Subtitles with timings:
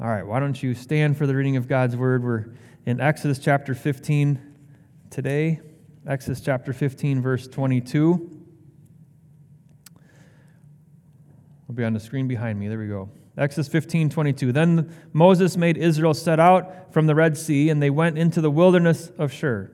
[0.00, 2.22] All right, why don't you stand for the reading of God's word?
[2.22, 2.44] We're
[2.86, 4.40] in Exodus chapter 15
[5.10, 5.60] today.
[6.06, 8.30] Exodus chapter 15, verse 22.
[11.66, 12.68] Will be on the screen behind me.
[12.68, 13.10] There we go.
[13.36, 14.52] Exodus 15, 22.
[14.52, 18.52] Then Moses made Israel set out from the Red Sea, and they went into the
[18.52, 19.68] wilderness of Shur.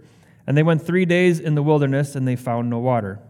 [0.47, 3.21] And they went three days in the wilderness, and they found no water.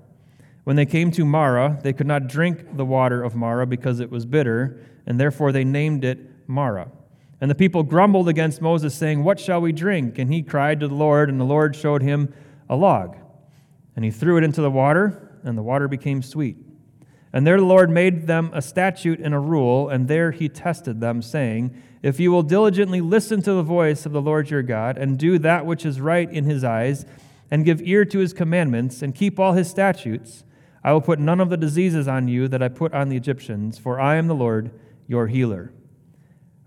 [0.62, 4.12] When they came to Marah, they could not drink the water of Marah because it
[4.12, 6.90] was bitter, and therefore they named it Marah.
[7.40, 10.18] And the people grumbled against Moses, saying, What shall we drink?
[10.18, 12.32] And he cried to the Lord, and the Lord showed him
[12.68, 13.16] a log.
[13.96, 16.56] And he threw it into the water, and the water became sweet.
[17.32, 21.00] And there the Lord made them a statute and a rule, and there he tested
[21.00, 24.96] them, saying, If you will diligently listen to the voice of the Lord your God,
[24.96, 27.04] and do that which is right in his eyes,
[27.50, 30.44] and give ear to his commandments, and keep all his statutes,
[30.84, 33.78] I will put none of the diseases on you that I put on the Egyptians,
[33.78, 34.70] for I am the Lord
[35.08, 35.72] your healer.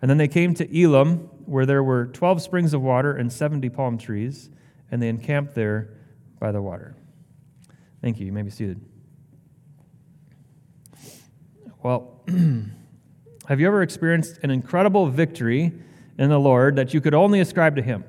[0.02, 3.70] And then they came to Elim, where there were 12 springs of water and 70
[3.70, 4.50] palm trees,
[4.92, 5.90] and they encamped there
[6.40, 6.96] by the water.
[8.02, 8.26] Thank you.
[8.26, 8.80] You may be seated.
[11.82, 12.22] Well,
[13.48, 15.74] have you ever experienced an incredible victory
[16.18, 18.04] in the Lord that you could only ascribe to Him?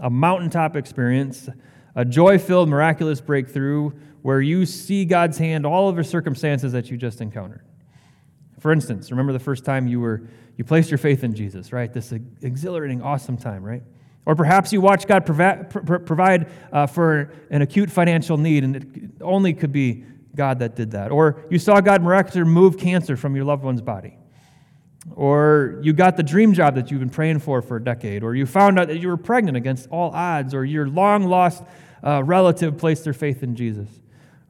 [0.00, 1.48] A mountaintop experience,
[1.94, 3.90] a joy filled, miraculous breakthrough
[4.22, 7.62] where you see God's hand all over circumstances that you just encountered.
[8.64, 10.22] For instance, remember the first time you were
[10.56, 11.92] you placed your faith in Jesus, right?
[11.92, 13.82] This exhilarating, awesome time, right?
[14.24, 19.52] Or perhaps you watched God provide, uh, for an acute financial need, and it only
[19.52, 20.04] could be
[20.34, 21.12] God that did that.
[21.12, 24.16] Or you saw God miraculously remove cancer from your loved one's body.
[25.14, 28.22] Or you got the dream job that you've been praying for for a decade.
[28.22, 30.54] Or you found out that you were pregnant against all odds.
[30.54, 31.62] Or your long lost
[32.02, 33.90] uh, relative placed their faith in Jesus.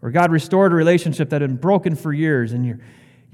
[0.03, 2.79] Or God restored a relationship that had been broken for years, and you're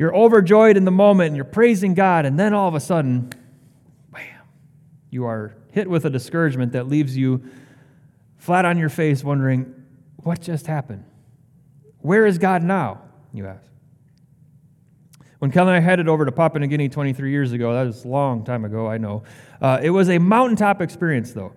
[0.00, 3.30] you're overjoyed in the moment and you're praising God, and then all of a sudden,
[4.10, 4.24] bam,
[5.10, 7.44] you are hit with a discouragement that leaves you
[8.38, 9.74] flat on your face wondering,
[10.16, 11.04] what just happened?
[11.98, 13.02] Where is God now?
[13.34, 13.70] You ask.
[15.38, 18.06] When Kelly and I headed over to Papua New Guinea 23 years ago, that was
[18.06, 19.24] a long time ago, I know.
[19.60, 21.52] Uh, it was a mountaintop experience, though.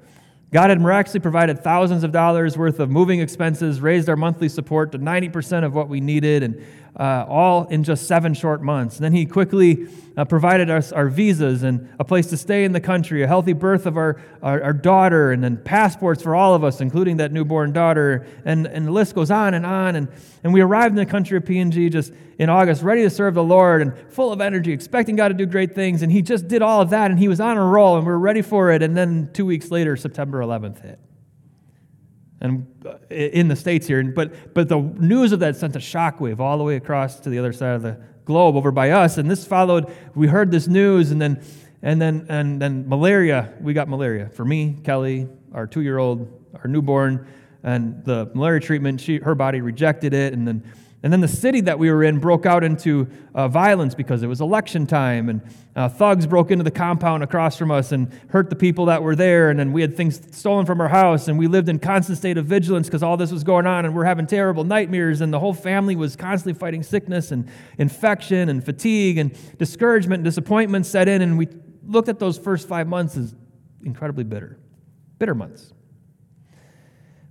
[0.51, 4.91] God had miraculously provided thousands of dollars worth of moving expenses, raised our monthly support
[4.91, 6.63] to 90% of what we needed, and
[6.95, 8.97] uh, all in just seven short months.
[8.97, 12.71] And then he quickly uh, provided us our visas and a place to stay in
[12.71, 16.53] the country, a healthy birth of our, our, our, daughter, and then passports for all
[16.53, 18.27] of us, including that newborn daughter.
[18.45, 19.95] And, and the list goes on and on.
[19.95, 20.07] And,
[20.43, 23.43] and we arrived in the country of PNG just in August, ready to serve the
[23.43, 26.03] Lord and full of energy, expecting God to do great things.
[26.03, 28.11] And he just did all of that, and he was on a roll, and we
[28.11, 28.83] were ready for it.
[28.83, 30.99] And then two weeks later, September 11th hit
[32.43, 34.03] and uh, in the states here.
[34.03, 37.39] But but the news of that sent a shockwave all the way across to the
[37.39, 39.17] other side of the globe over by us.
[39.17, 39.91] And this followed.
[40.13, 41.41] We heard this news, and then
[41.81, 43.53] and then and then malaria.
[43.61, 46.31] We got malaria for me, Kelly, our two-year-old,
[46.61, 47.27] our newborn,
[47.63, 49.01] and the malaria treatment.
[49.01, 50.63] She her body rejected it, and then
[51.03, 54.28] and then the city that we were in broke out into uh, violence because it
[54.28, 55.41] was election time, and
[55.75, 59.14] uh, thugs broke into the compound across from us and hurt the people that were
[59.14, 59.50] there.
[59.50, 62.38] And then we had things stolen from our house, and we lived in constant state
[62.38, 65.19] of vigilance because all this was going on, and we're having terrible nightmares.
[65.19, 70.25] And the whole family was constantly fighting sickness and infection and fatigue, and discouragement and
[70.25, 71.22] disappointment set in.
[71.22, 71.50] And we
[71.85, 73.35] looked at those first five months as
[73.84, 74.58] incredibly bitter,
[75.20, 75.74] bitter months.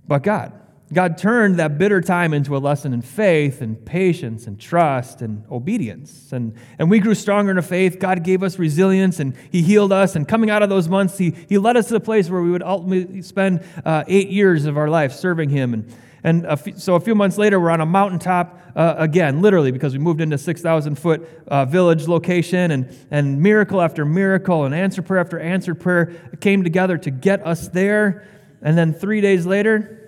[0.07, 0.53] But God,
[0.93, 5.43] God turned that bitter time into a lesson in faith and patience and trust and
[5.51, 6.31] obedience.
[6.31, 7.99] And, and we grew stronger in our faith.
[7.99, 10.15] God gave us resilience and He healed us.
[10.15, 12.51] And coming out of those months, He, he led us to the place where we
[12.51, 15.73] would ultimately spend uh, eight years of our life serving Him.
[15.73, 15.93] And,
[16.23, 19.99] and so a few months later, we're on a mountaintop uh, again, literally, because we
[19.99, 22.71] moved into 6,000 foot uh, village location.
[22.71, 27.45] And, and miracle after miracle and answer prayer after answer prayer came together to get
[27.45, 28.27] us there.
[28.61, 30.02] And then three days later,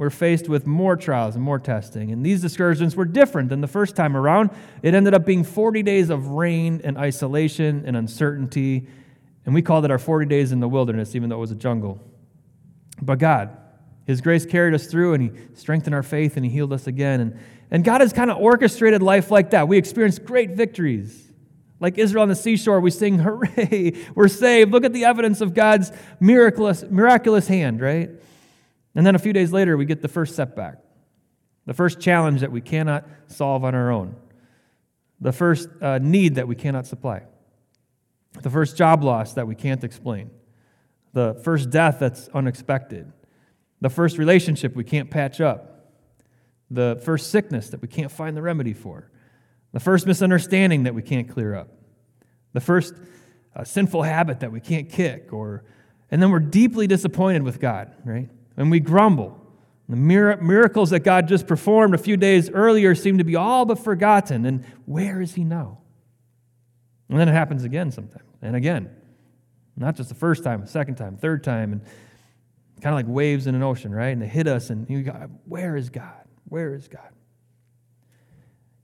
[0.00, 2.10] we're faced with more trials and more testing.
[2.10, 4.48] And these discouragements were different than the first time around.
[4.82, 8.86] It ended up being 40 days of rain and isolation and uncertainty.
[9.44, 11.54] And we called it our 40 days in the wilderness, even though it was a
[11.54, 12.00] jungle.
[13.02, 13.54] But God,
[14.06, 17.20] His grace carried us through and He strengthened our faith and He healed us again.
[17.20, 17.38] And,
[17.70, 19.68] and God has kind of orchestrated life like that.
[19.68, 21.30] We experienced great victories.
[21.78, 24.72] Like Israel on the seashore, we sing, Hooray, we're saved.
[24.72, 28.08] Look at the evidence of God's miraculous, miraculous hand, right?
[28.94, 30.78] And then a few days later, we get the first setback,
[31.66, 34.16] the first challenge that we cannot solve on our own,
[35.20, 37.22] the first uh, need that we cannot supply,
[38.42, 40.30] the first job loss that we can't explain,
[41.12, 43.12] the first death that's unexpected,
[43.80, 45.92] the first relationship we can't patch up,
[46.70, 49.10] the first sickness that we can't find the remedy for,
[49.72, 51.68] the first misunderstanding that we can't clear up,
[52.52, 52.94] the first
[53.54, 55.64] a sinful habit that we can't kick, or,
[56.10, 58.30] and then we're deeply disappointed with God, right?
[58.56, 59.36] And we grumble.
[59.88, 63.78] The miracles that God just performed a few days earlier seem to be all but
[63.78, 64.46] forgotten.
[64.46, 65.78] And where is He now?
[67.08, 68.88] And then it happens again sometime, and again.
[69.76, 71.82] Not just the first time, the second time, third time, and
[72.80, 74.10] kind of like waves in an ocean, right?
[74.10, 75.12] And they hit us, and you go,
[75.46, 76.24] where is God?
[76.48, 77.10] Where is God?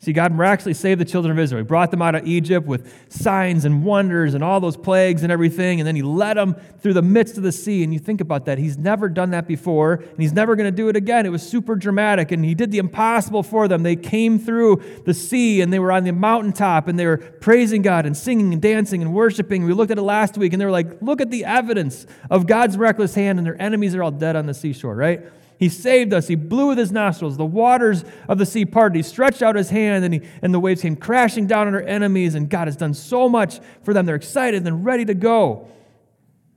[0.06, 1.64] See, God miraculously saved the children of Israel.
[1.64, 5.32] He brought them out of Egypt with signs and wonders and all those plagues and
[5.32, 7.82] everything, and then He led them through the midst of the sea.
[7.82, 8.56] And you think about that.
[8.56, 11.26] He's never done that before, and He's never going to do it again.
[11.26, 13.82] It was super dramatic, and He did the impossible for them.
[13.82, 17.82] They came through the sea, and they were on the mountaintop, and they were praising
[17.82, 19.64] God and singing and dancing and worshiping.
[19.64, 22.46] We looked at it last week, and they were like, look at the evidence of
[22.46, 25.22] God's reckless hand, and their enemies are all dead on the seashore, right?
[25.58, 26.28] He saved us.
[26.28, 27.36] He blew with his nostrils.
[27.36, 28.96] The waters of the sea parted.
[28.96, 31.82] He stretched out his hand, and, he, and the waves came crashing down on our
[31.82, 32.34] enemies.
[32.34, 34.06] And God has done so much for them.
[34.06, 35.68] They're excited and ready to go.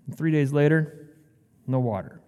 [0.08, 1.10] And three days later,
[1.66, 2.20] no water.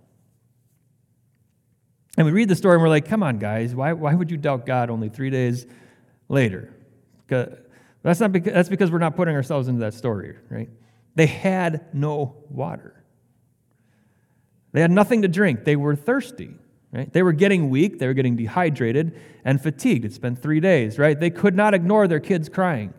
[2.18, 4.38] And we read the story and we're like, come on, guys, why, why would you
[4.38, 5.66] doubt God only three days
[6.30, 6.74] later?
[7.28, 10.70] That's, not because, that's because we're not putting ourselves into that story, right?
[11.16, 13.02] They had no water.
[14.74, 15.64] They had nothing to drink.
[15.64, 16.56] They were thirsty.
[16.92, 17.12] Right?
[17.12, 20.04] They were getting weak, they were getting dehydrated and fatigued.
[20.04, 21.18] It's been three days, right?
[21.18, 22.94] They could not ignore their kids crying.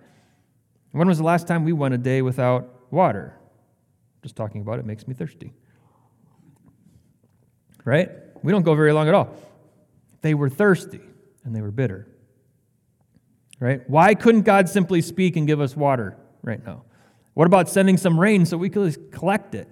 [0.92, 3.38] When was the last time we went a day without water?
[4.22, 5.52] Just talking about it makes me thirsty.
[7.84, 8.10] Right?
[8.42, 9.34] We don't go very long at all.
[10.22, 11.00] They were thirsty
[11.44, 12.08] and they were bitter.
[13.60, 13.88] Right?
[13.88, 16.84] Why couldn't God simply speak and give us water right now?
[17.34, 19.68] What about sending some rain so we could collect it?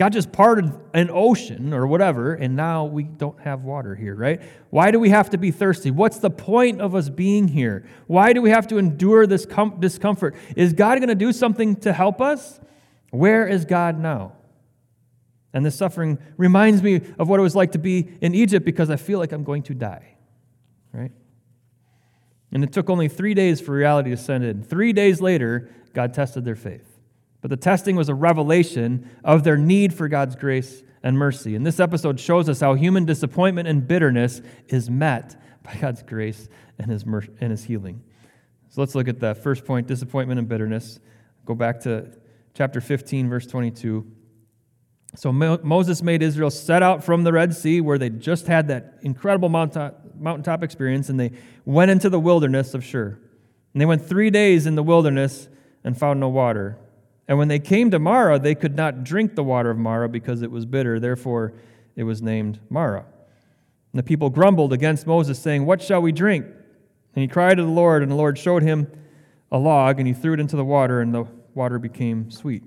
[0.00, 4.40] God just parted an ocean or whatever, and now we don't have water here, right?
[4.70, 5.90] Why do we have to be thirsty?
[5.90, 7.86] What's the point of us being here?
[8.06, 10.36] Why do we have to endure this com- discomfort?
[10.56, 12.60] Is God going to do something to help us?
[13.10, 14.32] Where is God now?
[15.52, 18.88] And this suffering reminds me of what it was like to be in Egypt because
[18.88, 20.16] I feel like I'm going to die,
[20.94, 21.12] right?
[22.52, 24.62] And it took only three days for reality to set in.
[24.62, 26.89] Three days later, God tested their faith.
[27.40, 31.54] But the testing was a revelation of their need for God's grace and mercy.
[31.54, 36.48] And this episode shows us how human disappointment and bitterness is met by God's grace
[36.78, 38.02] and his, mer- and his healing.
[38.68, 41.00] So let's look at that first point disappointment and bitterness.
[41.46, 42.06] Go back to
[42.54, 44.06] chapter 15, verse 22.
[45.16, 48.68] So Mo- Moses made Israel set out from the Red Sea, where they just had
[48.68, 51.32] that incredible mountaintop, mountaintop experience, and they
[51.64, 53.18] went into the wilderness of Shur.
[53.72, 55.48] And they went three days in the wilderness
[55.82, 56.78] and found no water.
[57.30, 60.42] And when they came to Marah, they could not drink the water of Marah because
[60.42, 60.98] it was bitter.
[60.98, 61.52] Therefore,
[61.94, 63.04] it was named Marah.
[63.92, 66.44] And the people grumbled against Moses, saying, What shall we drink?
[66.44, 68.90] And he cried to the Lord, and the Lord showed him
[69.52, 71.24] a log, and he threw it into the water, and the
[71.54, 72.64] water became sweet.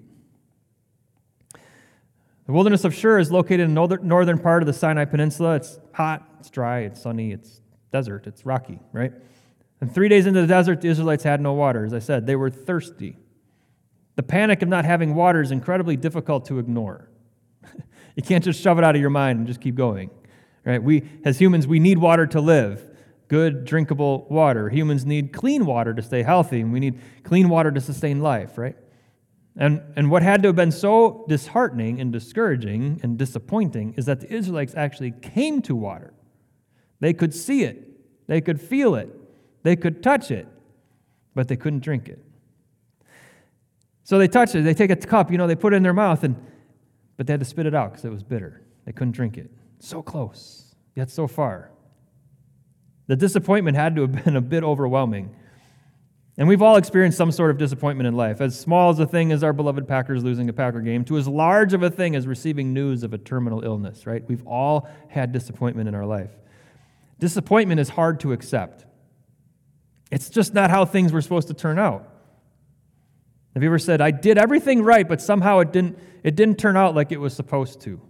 [2.45, 5.55] The wilderness of Shur is located in the northern part of the Sinai Peninsula.
[5.55, 7.59] It's hot, it's dry, it's sunny, it's
[7.91, 9.11] desert, it's rocky, right?
[9.81, 11.83] And three days into the desert, the Israelites had no water.
[11.83, 13.17] As I said, they were thirsty.
[14.15, 17.09] The panic of not having water is incredibly difficult to ignore.
[18.15, 20.11] you can't just shove it out of your mind and just keep going.
[20.65, 20.81] Right?
[20.81, 22.89] We, as humans, we need water to live.
[23.27, 24.69] Good, drinkable water.
[24.69, 28.57] Humans need clean water to stay healthy, and we need clean water to sustain life,
[28.57, 28.75] right?
[29.55, 34.21] And, and what had to have been so disheartening and discouraging and disappointing is that
[34.21, 36.13] the Israelites actually came to water.
[36.99, 39.09] They could see it, they could feel it,
[39.63, 40.47] they could touch it,
[41.35, 42.19] but they couldn't drink it.
[44.03, 45.93] So they touch it, they take a cup, you know, they put it in their
[45.93, 46.35] mouth, and
[47.17, 48.61] but they had to spit it out because it was bitter.
[48.85, 49.49] They couldn't drink it.
[49.79, 51.71] So close, yet so far.
[53.07, 55.35] The disappointment had to have been a bit overwhelming.
[56.37, 59.31] And we've all experienced some sort of disappointment in life, as small as a thing
[59.31, 62.25] as our beloved Packers losing a Packer game, to as large of a thing as
[62.25, 64.27] receiving news of a terminal illness, right?
[64.27, 66.31] We've all had disappointment in our life.
[67.19, 68.85] Disappointment is hard to accept.
[70.09, 72.12] It's just not how things were supposed to turn out.
[73.53, 76.75] Have you ever said, I did everything right, but somehow it didn't, it didn't turn
[76.75, 78.01] out like it was supposed to?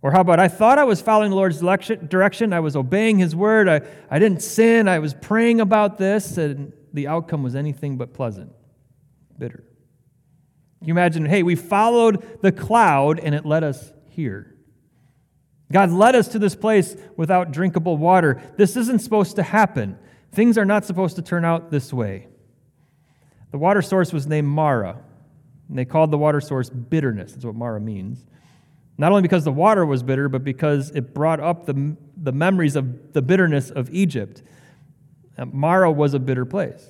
[0.00, 3.34] Or how about, I thought I was following the Lord's direction, I was obeying His
[3.34, 7.96] word, I, I didn't sin, I was praying about this, and the outcome was anything
[7.96, 8.52] but pleasant,
[9.38, 9.64] bitter.
[10.80, 14.54] You imagine, hey, we followed the cloud and it led us here.
[15.72, 18.40] God led us to this place without drinkable water.
[18.56, 19.98] This isn't supposed to happen.
[20.32, 22.28] Things are not supposed to turn out this way.
[23.54, 24.96] The water source was named Marah,
[25.68, 27.34] and they called the water source bitterness.
[27.34, 28.26] That's what Marah means.
[28.98, 32.74] Not only because the water was bitter, but because it brought up the, the memories
[32.74, 34.42] of the bitterness of Egypt.
[35.52, 36.84] Marah was a bitter place.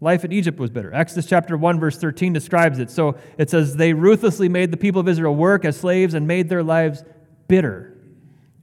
[0.00, 0.94] Life in Egypt was bitter.
[0.94, 2.88] Exodus chapter 1, verse 13 describes it.
[2.88, 6.48] So it says, They ruthlessly made the people of Israel work as slaves and made
[6.48, 7.04] their lives
[7.48, 7.98] bitter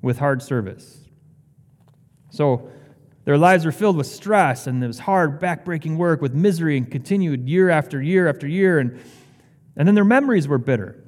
[0.02, 0.98] with hard service.
[2.32, 2.72] So
[3.26, 6.90] their lives were filled with stress, and it was hard, backbreaking work with misery and
[6.90, 8.78] continued year after year after year.
[8.80, 9.00] And,
[9.76, 11.04] and then their memories were bitter.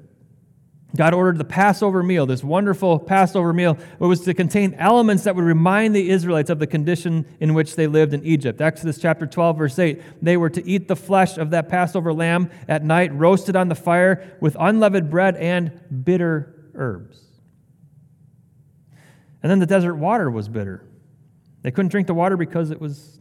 [0.95, 5.35] God ordered the Passover meal, this wonderful Passover meal, it was to contain elements that
[5.35, 8.61] would remind the Israelites of the condition in which they lived in Egypt.
[8.61, 10.01] Exodus chapter 12, verse 8.
[10.21, 13.75] They were to eat the flesh of that Passover lamb at night, roasted on the
[13.75, 17.21] fire with unleavened bread and bitter herbs.
[19.43, 20.86] And then the desert water was bitter.
[21.61, 23.19] They couldn't drink the water because it was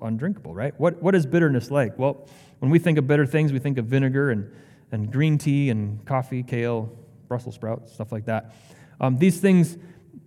[0.00, 0.78] undrinkable, right?
[0.78, 1.98] What, what is bitterness like?
[1.98, 4.50] Well, when we think of bitter things, we think of vinegar and,
[4.92, 6.96] and green tea and coffee, kale,
[7.28, 8.54] Brussels sprouts, stuff like that.
[9.00, 9.76] Um, these things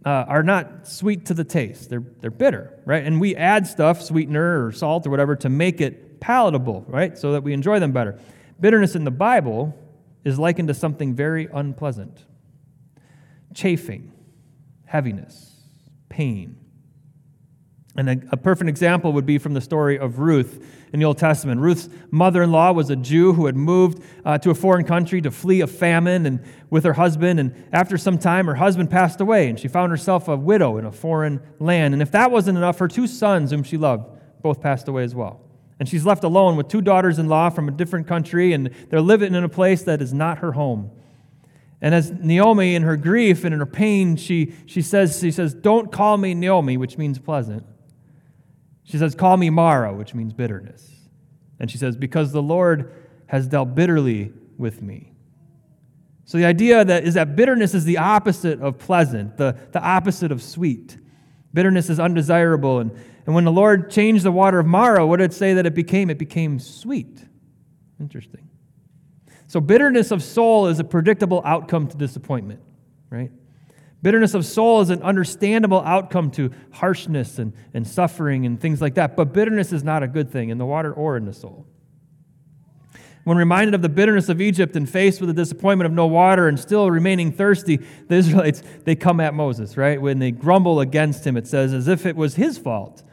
[0.06, 1.90] uh, are not sweet to the taste.
[1.90, 3.04] They're, they're bitter, right?
[3.04, 7.18] And we add stuff, sweetener or salt or whatever, to make it palatable, right?
[7.18, 8.20] So that we enjoy them better.
[8.60, 9.78] Bitterness in the Bible
[10.24, 12.26] is likened to something very unpleasant
[13.54, 14.12] chafing,
[14.86, 15.56] heaviness,
[16.10, 16.56] pain.
[17.98, 20.64] And a, a, perfect example would be from the story of Ruth
[20.94, 21.60] in the Old Testament.
[21.60, 25.20] Ruth's mother in law was a Jew who had moved uh, to a foreign country
[25.22, 26.40] to flee a famine and
[26.70, 27.40] with her husband.
[27.40, 30.86] And after some time, her husband passed away, and she found herself a widow in
[30.86, 31.96] a foreign land.
[31.96, 34.06] And if that wasn't enough, her two sons, whom she loved,
[34.44, 35.42] both passed away as well.
[35.80, 39.02] And she's left alone with two daughters in law from a different country, and they're
[39.02, 40.92] living in a place that is not her home.
[41.82, 45.56] And as Naomi, in her grief and in her pain, she, she, says, she says,
[45.56, 47.66] Don't call me Naomi, which means pleasant
[48.88, 50.90] she says, Call me Mara, which means bitterness.
[51.60, 52.94] And she says, Because the Lord
[53.28, 55.12] has dealt bitterly with me.
[56.24, 60.32] So the idea that is that bitterness is the opposite of pleasant, the, the opposite
[60.32, 60.98] of sweet.
[61.54, 62.80] Bitterness is undesirable.
[62.80, 62.92] And,
[63.26, 65.76] and when the Lord changed the water of Marah, what did it say that it
[65.76, 66.10] became?
[66.10, 67.20] It became sweet.
[68.00, 68.50] Interesting.
[69.48, 72.62] So bitterness of soul is a predictable outcome to disappointment,
[73.10, 73.32] right?
[74.02, 78.96] Bitterness of soul is an understandable outcome to harshness and, and suffering and things like
[78.96, 79.16] that.
[79.16, 81.66] But bitterness is not a good thing in the water or in the soul.
[83.24, 86.48] When reminded of the bitterness of Egypt and faced with the disappointment of no water
[86.48, 87.78] and still remaining thirsty,
[88.08, 90.02] the Israelites, they come at Moses, right?
[90.02, 93.04] When they grumble against him, it says, as if it was his fault.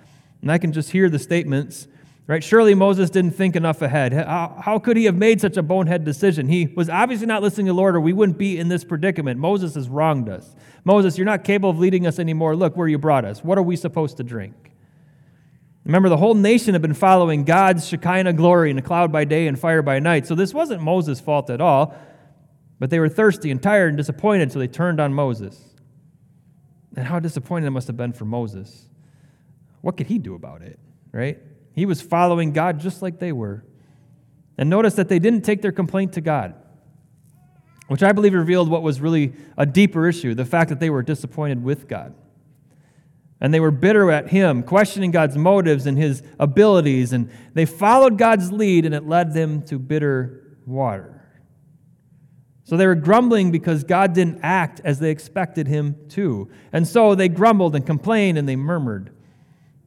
[0.41, 1.89] And I can just hear the statements
[2.27, 2.43] Right?
[2.43, 4.15] Surely Moses didn't think enough ahead.
[4.15, 6.49] How, how, could he have made such a bonehead decision?
[6.49, 9.39] He was obviously not listening to the Lord, or we wouldn't be in this predicament.
[9.39, 10.55] Moses has wronged us.
[10.85, 12.55] Moses, you're not capable of leading us anymore.
[12.55, 13.43] Look where you brought us.
[13.43, 14.55] What are we supposed to drink?
[15.85, 19.47] Remember, the whole nation had been following God's Shekinah glory in a cloud by day
[19.47, 20.27] and fire by night.
[20.27, 21.95] So this wasn't Moses' fault at all.
[22.79, 25.75] But they were thirsty and tired and disappointed, so they turned on Moses.
[26.97, 28.89] And how disappointed it must have been for Moses.
[29.81, 30.79] What could he do about it,
[31.13, 31.39] right?
[31.73, 33.65] He was following God just like they were.
[34.59, 36.55] And notice that they didn't take their complaint to God,
[37.89, 41.03] which I believe revealed what was really a deeper issue the fact that they were
[41.03, 42.15] disappointed with God.
[43.41, 47.13] And they were bitter at Him, questioning God's motives and His abilities.
[47.13, 51.15] And they followed God's lead, and it led them to bitter water.
[52.63, 56.49] So they were grumbling because God didn't act as they expected Him to.
[56.73, 59.15] And so they grumbled and complained and they murmured.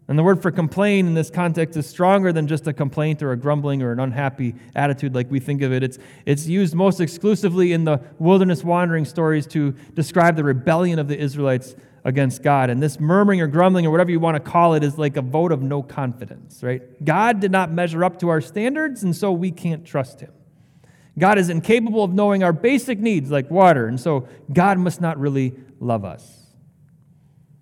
[0.10, 3.34] And the word for complain in this context is stronger than just a complaint or
[3.34, 5.84] a grumbling or an unhappy attitude like we think of it.
[5.84, 11.10] It's, it's used most exclusively in the wilderness wandering stories to describe the rebellion of
[11.10, 12.70] the Israelites against God.
[12.70, 15.22] And this murmuring or grumbling or whatever you want to call it is like a
[15.22, 16.82] vote of no confidence, right?
[17.04, 20.32] God did not measure up to our standards, and so we can't trust him.
[21.20, 25.20] God is incapable of knowing our basic needs like water, and so God must not
[25.20, 26.46] really love us.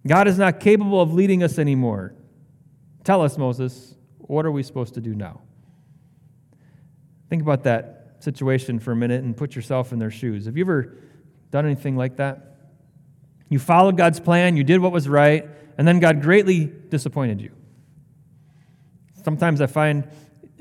[0.06, 2.14] God is not capable of leading us anymore.
[3.06, 5.40] Tell us, Moses, what are we supposed to do now?
[7.30, 10.46] Think about that situation for a minute and put yourself in their shoes.
[10.46, 10.98] Have you ever
[11.52, 12.58] done anything like that?
[13.48, 15.48] You followed God's plan, you did what was right,
[15.78, 17.52] and then God greatly disappointed you.
[19.24, 20.08] Sometimes I find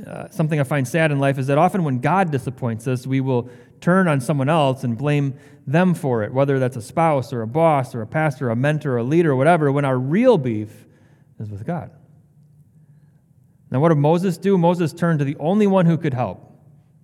[0.07, 3.23] uh, something I find sad in life is that often when God disappoints us, we
[3.23, 3.49] will
[3.81, 7.47] turn on someone else and blame them for it, whether that's a spouse or a
[7.47, 10.37] boss or a pastor or a mentor or a leader or whatever, when our real
[10.37, 10.85] beef
[11.39, 11.91] is with God.
[13.75, 14.57] Now, what did Moses do?
[14.57, 16.49] Moses turned to the only one who could help.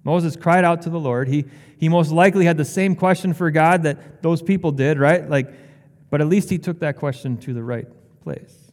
[0.05, 1.27] Moses cried out to the Lord.
[1.27, 1.47] He,
[1.79, 5.29] he most likely had the same question for God that those people did, right?
[5.29, 5.53] Like,
[6.11, 7.89] but at least he took that question to the right
[8.23, 8.71] place.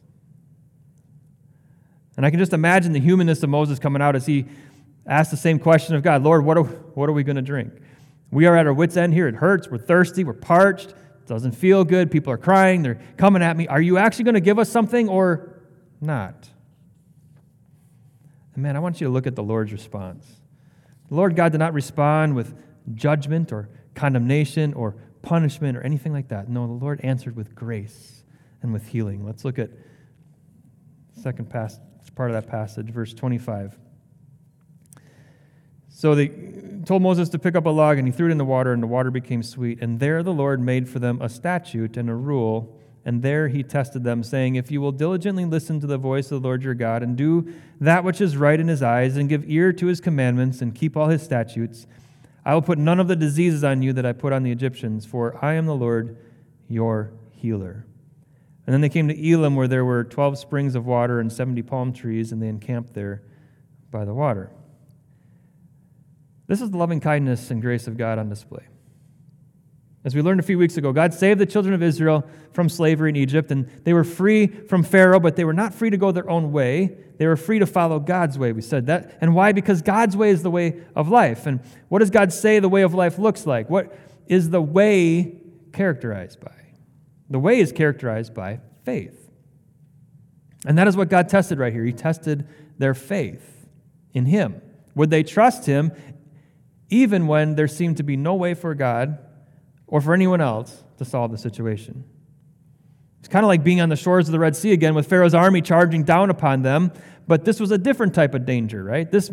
[2.16, 4.46] And I can just imagine the humanness of Moses coming out as he
[5.04, 7.72] asked the same question of God Lord, what are, what are we going to drink?
[8.30, 9.26] We are at our wits' end here.
[9.26, 9.66] It hurts.
[9.66, 10.22] We're thirsty.
[10.22, 10.90] We're parched.
[10.90, 12.12] It doesn't feel good.
[12.12, 12.82] People are crying.
[12.82, 13.66] They're coming at me.
[13.66, 15.52] Are you actually going to give us something or
[16.00, 16.48] not?
[18.58, 20.26] Man, I want you to look at the Lord's response.
[21.08, 22.54] The Lord God did not respond with
[22.92, 26.48] judgment or condemnation or punishment or anything like that.
[26.48, 28.24] No, the Lord answered with grace
[28.60, 29.24] and with healing.
[29.24, 29.70] Let's look at
[31.22, 31.78] second pass,
[32.16, 33.78] part of that passage, verse 25.
[35.88, 36.28] So they
[36.84, 38.82] told Moses to pick up a log, and he threw it in the water, and
[38.82, 39.78] the water became sweet.
[39.80, 43.62] And there the Lord made for them a statute and a rule, and there he
[43.62, 46.74] tested them, saying, If you will diligently listen to the voice of the Lord your
[46.74, 50.00] God, and do that which is right in his eyes, and give ear to his
[50.00, 51.86] commandments, and keep all his statutes,
[52.44, 55.04] I will put none of the diseases on you that I put on the Egyptians,
[55.06, 56.16] for I am the Lord
[56.68, 57.86] your healer.
[58.66, 61.62] And then they came to Elim, where there were 12 springs of water and 70
[61.62, 63.22] palm trees, and they encamped there
[63.90, 64.50] by the water.
[66.46, 68.66] This is the loving kindness and grace of God on display.
[70.08, 73.10] As we learned a few weeks ago, God saved the children of Israel from slavery
[73.10, 76.12] in Egypt, and they were free from Pharaoh, but they were not free to go
[76.12, 76.96] their own way.
[77.18, 78.52] They were free to follow God's way.
[78.52, 79.18] We said that.
[79.20, 79.52] And why?
[79.52, 81.44] Because God's way is the way of life.
[81.44, 81.60] And
[81.90, 83.68] what does God say the way of life looks like?
[83.68, 83.94] What
[84.26, 85.42] is the way
[85.74, 86.56] characterized by?
[87.28, 89.30] The way is characterized by faith.
[90.64, 91.84] And that is what God tested right here.
[91.84, 92.48] He tested
[92.78, 93.68] their faith
[94.14, 94.62] in Him.
[94.94, 95.92] Would they trust Him
[96.88, 99.18] even when there seemed to be no way for God
[99.88, 102.04] or for anyone else to solve the situation.
[103.18, 105.34] It's kind of like being on the shores of the Red Sea again with Pharaoh's
[105.34, 106.92] army charging down upon them,
[107.26, 109.10] but this was a different type of danger, right?
[109.10, 109.30] This,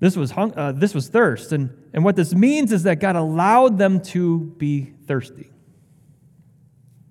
[0.00, 1.52] this, was, hung, uh, this was thirst.
[1.52, 5.50] And, and what this means is that God allowed them to be thirsty.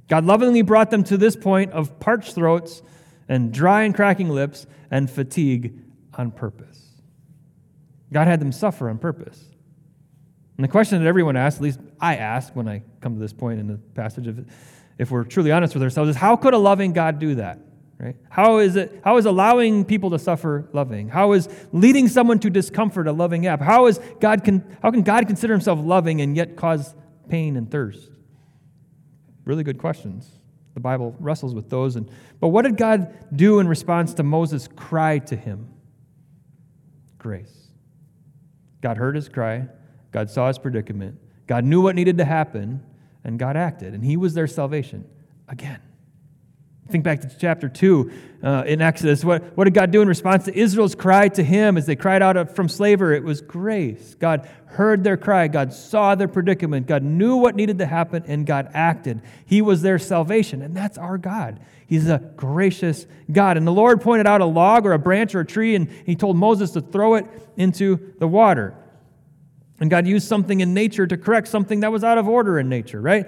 [0.07, 2.81] God lovingly brought them to this point of parched throats
[3.29, 5.79] and dry and cracking lips and fatigue
[6.15, 6.85] on purpose.
[8.11, 9.50] God had them suffer on purpose.
[10.61, 13.33] And the question that everyone asks, at least I ask when I come to this
[13.33, 14.45] point in the passage, of,
[14.99, 17.57] if we're truly honest with ourselves, is how could a loving God do that?
[17.97, 18.15] Right?
[18.29, 19.01] How is it?
[19.03, 21.09] How is allowing people to suffer loving?
[21.09, 23.59] How is leading someone to discomfort a loving app?
[23.59, 24.43] How is God?
[24.43, 26.93] Can, how can God consider Himself loving and yet cause
[27.27, 28.11] pain and thirst?
[29.45, 30.29] Really good questions.
[30.75, 31.95] The Bible wrestles with those.
[31.95, 32.07] And
[32.39, 35.69] but what did God do in response to Moses' cry to Him?
[37.17, 37.61] Grace.
[38.81, 39.67] God heard his cry,
[40.11, 42.83] God saw his predicament, God knew what needed to happen,
[43.23, 43.93] and God acted.
[43.93, 45.05] And he was their salvation
[45.47, 45.79] again.
[46.91, 48.11] Think back to chapter 2
[48.43, 49.23] uh, in Exodus.
[49.23, 52.21] What, what did God do in response to Israel's cry to him as they cried
[52.21, 53.15] out from slavery?
[53.15, 54.15] It was grace.
[54.15, 55.47] God heard their cry.
[55.47, 56.87] God saw their predicament.
[56.87, 59.21] God knew what needed to happen, and God acted.
[59.45, 61.61] He was their salvation, and that's our God.
[61.87, 63.55] He's a gracious God.
[63.55, 66.15] And the Lord pointed out a log or a branch or a tree, and he
[66.15, 68.75] told Moses to throw it into the water.
[69.81, 72.69] And God used something in nature to correct something that was out of order in
[72.69, 73.27] nature, right?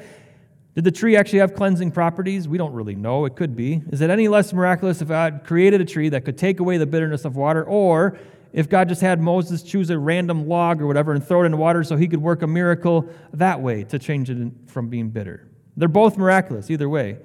[0.76, 2.48] Did the tree actually have cleansing properties?
[2.48, 3.26] We don't really know.
[3.26, 3.82] It could be.
[3.92, 6.86] Is it any less miraculous if God created a tree that could take away the
[6.86, 8.18] bitterness of water, or
[8.54, 11.58] if God just had Moses choose a random log or whatever and throw it in
[11.58, 15.48] water so he could work a miracle that way to change it from being bitter?
[15.76, 17.18] They're both miraculous, either way.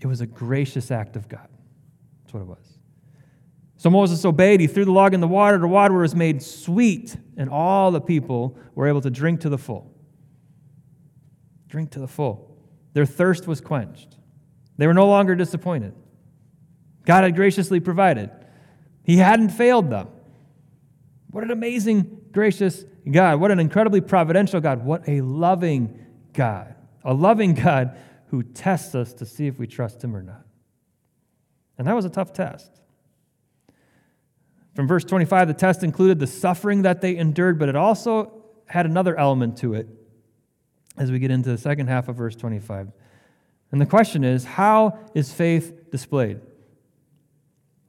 [0.00, 1.48] It was a gracious act of God.
[2.24, 2.75] That's what it was.
[3.86, 4.58] So Moses obeyed.
[4.58, 5.58] He threw the log in the water.
[5.58, 9.58] The water was made sweet, and all the people were able to drink to the
[9.58, 9.94] full.
[11.68, 12.58] Drink to the full.
[12.94, 14.16] Their thirst was quenched.
[14.76, 15.94] They were no longer disappointed.
[17.04, 18.28] God had graciously provided,
[19.04, 20.08] He hadn't failed them.
[21.30, 23.38] What an amazing, gracious God.
[23.38, 24.84] What an incredibly providential God.
[24.84, 26.74] What a loving God.
[27.04, 27.96] A loving God
[28.30, 30.44] who tests us to see if we trust Him or not.
[31.78, 32.82] And that was a tough test.
[34.76, 38.84] From verse 25, the test included the suffering that they endured, but it also had
[38.84, 39.88] another element to it
[40.98, 42.92] as we get into the second half of verse 25.
[43.72, 46.40] And the question is how is faith displayed?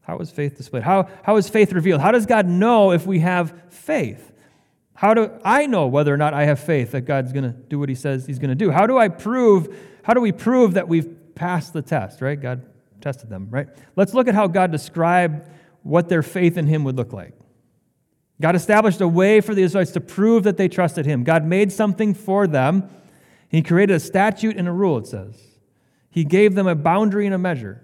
[0.01, 0.83] How is faith displayed?
[0.83, 1.99] How, how is faith revealed?
[1.99, 4.31] How does God know if we have faith?
[4.93, 7.79] How do I know whether or not I have faith that God's going to do
[7.79, 8.71] what he says he's going to do?
[8.71, 12.39] How do I prove, how do we prove that we've passed the test, right?
[12.39, 12.65] God
[13.01, 13.67] tested them, right?
[13.97, 15.49] Let's look at how God described
[15.87, 17.33] what their faith in him would look like.
[18.39, 21.23] God established a way for the Israelites to prove that they trusted him.
[21.23, 22.89] God made something for them.
[23.49, 25.41] He created a statute and a rule, it says.
[26.09, 27.81] He gave them a boundary and a measure.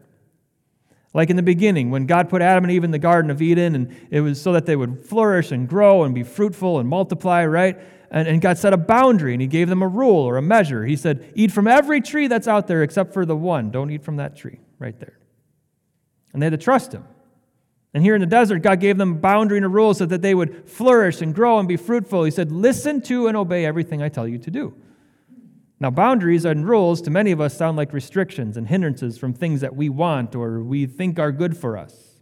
[1.13, 3.75] Like in the beginning, when God put Adam and Eve in the Garden of Eden,
[3.75, 7.45] and it was so that they would flourish and grow and be fruitful and multiply,
[7.45, 7.79] right?
[8.09, 10.85] And, and God set a boundary and He gave them a rule or a measure.
[10.85, 13.69] He said, Eat from every tree that's out there except for the one.
[13.71, 15.19] Don't eat from that tree right there.
[16.33, 17.05] And they had to trust Him.
[17.93, 20.21] And here in the desert, God gave them a boundary and a rule so that
[20.21, 22.23] they would flourish and grow and be fruitful.
[22.23, 24.73] He said, Listen to and obey everything I tell you to do.
[25.79, 29.61] Now, boundaries and rules to many of us sound like restrictions and hindrances from things
[29.61, 32.17] that we want or we think are good for us.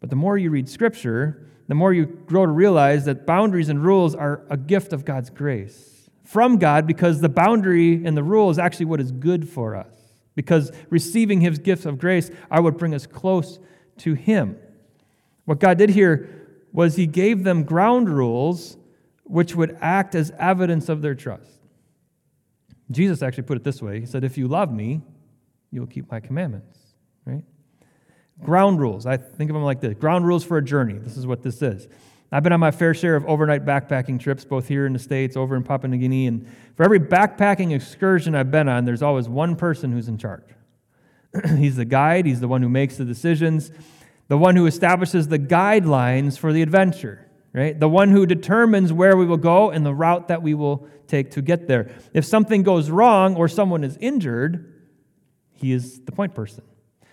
[0.00, 3.84] But the more you read Scripture, the more you grow to realize that boundaries and
[3.84, 8.50] rules are a gift of God's grace from God because the boundary and the rule
[8.50, 9.94] is actually what is good for us.
[10.34, 13.58] Because receiving His gifts of grace, I would bring us close
[13.98, 14.56] to Him.
[15.48, 16.28] What God did here
[16.74, 18.76] was He gave them ground rules
[19.24, 21.50] which would act as evidence of their trust.
[22.90, 25.00] Jesus actually put it this way He said, If you love me,
[25.70, 26.78] you will keep my commandments,
[27.24, 27.44] right?
[28.44, 29.06] Ground rules.
[29.06, 30.98] I think of them like this ground rules for a journey.
[30.98, 31.88] This is what this is.
[32.30, 35.34] I've been on my fair share of overnight backpacking trips, both here in the States,
[35.34, 39.30] over in Papua New Guinea, and for every backpacking excursion I've been on, there's always
[39.30, 40.44] one person who's in charge.
[41.56, 43.70] he's the guide, he's the one who makes the decisions,
[44.28, 47.78] the one who establishes the guidelines for the adventure right?
[47.78, 51.32] The one who determines where we will go and the route that we will take
[51.32, 51.90] to get there.
[52.12, 54.74] If something goes wrong or someone is injured,
[55.52, 56.64] he is the point person.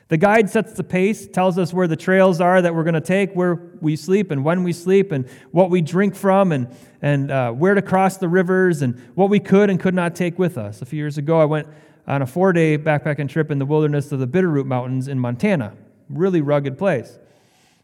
[0.08, 3.02] The guide sets the pace, tells us where the trails are that we're going to
[3.02, 6.68] take, where we sleep and when we sleep, and what we drink from, and,
[7.02, 10.38] and uh, where to cross the rivers, and what we could and could not take
[10.38, 10.84] with us.
[10.84, 11.68] A few years ago, I went
[12.06, 15.74] on a four day backpacking trip in the wilderness of the Bitterroot Mountains in Montana.
[16.10, 17.18] Really rugged place.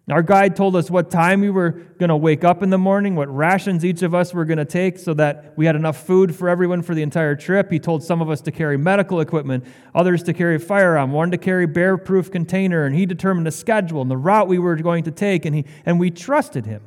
[0.10, 3.15] Our guide told us what time we were going to wake up in the morning,
[3.15, 6.36] what rations each of us were going to take so that we had enough food
[6.36, 7.71] for everyone for the entire trip.
[7.71, 11.38] He told some of us to carry medical equipment, others to carry firearm, one to
[11.38, 15.03] carry bear proof container, and he determined the schedule and the route we were going
[15.03, 16.81] to take, and, he, and we trusted him.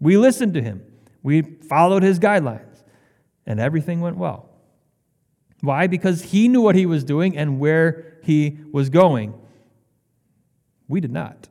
[0.00, 0.82] We listened to him.
[1.22, 2.82] We followed his guidelines,
[3.46, 4.48] and everything went well.
[5.60, 5.86] Why?
[5.86, 9.34] Because he knew what he was doing and where he was going.
[10.88, 11.48] We did not.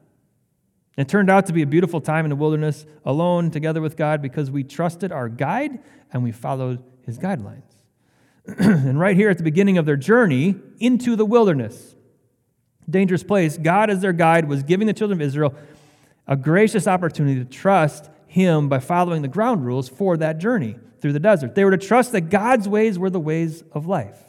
[0.98, 4.22] It turned out to be a beautiful time in the wilderness, alone together with God,
[4.22, 5.80] because we trusted our guide
[6.12, 7.62] and we followed his guidelines.
[8.58, 11.96] and right here at the beginning of their journey into the wilderness,
[12.90, 15.54] dangerous place, God, as their guide, was giving the children of Israel
[16.26, 21.14] a gracious opportunity to trust him by following the ground rules for that journey through
[21.14, 21.56] the desert.
[21.56, 24.20] They were to trust that God's ways were the ways of life.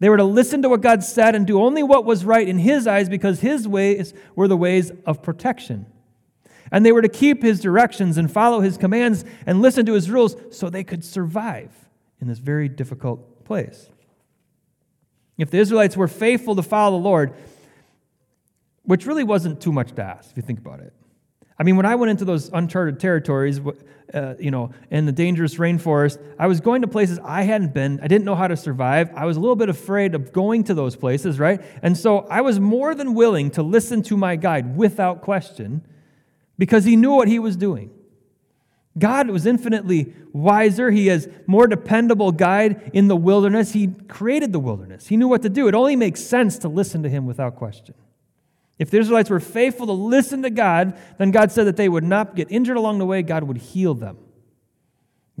[0.00, 2.58] They were to listen to what God said and do only what was right in
[2.58, 5.86] His eyes because His ways were the ways of protection.
[6.70, 10.10] And they were to keep His directions and follow His commands and listen to His
[10.10, 11.70] rules so they could survive
[12.20, 13.88] in this very difficult place.
[15.36, 17.32] If the Israelites were faithful to follow the Lord,
[18.82, 20.92] which really wasn't too much to ask if you think about it,
[21.58, 23.60] I mean, when I went into those uncharted territories,
[24.14, 28.00] uh, you know, in the dangerous rainforest, I was going to places I hadn't been.
[28.00, 29.10] I didn't know how to survive.
[29.14, 31.60] I was a little bit afraid of going to those places, right?
[31.82, 35.86] And so I was more than willing to listen to my guide without question
[36.58, 37.90] because he knew what he was doing.
[38.98, 40.90] God was infinitely wiser.
[40.90, 43.72] He is more dependable guide in the wilderness.
[43.72, 45.06] He created the wilderness.
[45.06, 45.68] He knew what to do.
[45.68, 47.94] It only makes sense to listen to him without question.
[48.78, 52.04] If the Israelites were faithful to listen to God, then God said that they would
[52.04, 54.18] not get injured along the way, God would heal them.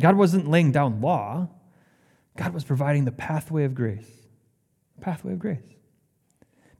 [0.00, 1.48] God wasn't laying down law,
[2.36, 4.08] God was providing the pathway of grace.
[5.00, 5.62] Pathway of grace.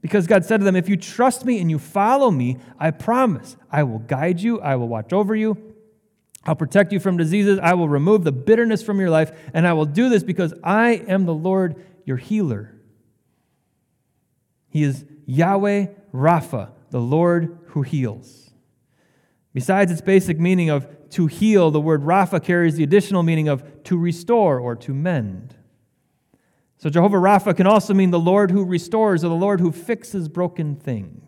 [0.01, 3.57] Because God said to them, If you trust me and you follow me, I promise
[3.71, 5.57] I will guide you, I will watch over you,
[6.45, 9.73] I'll protect you from diseases, I will remove the bitterness from your life, and I
[9.73, 12.73] will do this because I am the Lord your healer.
[14.69, 18.49] He is Yahweh Rapha, the Lord who heals.
[19.53, 23.83] Besides its basic meaning of to heal, the word Rapha carries the additional meaning of
[23.83, 25.53] to restore or to mend.
[26.77, 30.27] So Jehovah Rapha can also mean the Lord who restores or the Lord who fixes
[30.27, 31.23] broken things.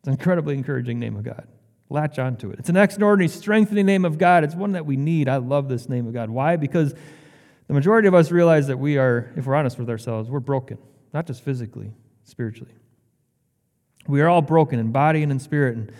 [0.00, 1.48] It's an incredibly encouraging name of God.
[1.88, 2.58] Latch onto it.
[2.58, 4.44] It's an extraordinary, strengthening name of God.
[4.44, 5.30] It's one that we need.
[5.30, 6.28] I love this name of God.
[6.28, 6.56] Why?
[6.56, 6.94] Because
[7.68, 10.76] the majority of us realize that we are, if we're honest with ourselves, we're broken,
[11.14, 11.92] not just physically,
[12.26, 12.72] spiritually.
[14.06, 15.76] We are all broken in body and in spirit.
[15.76, 15.92] And,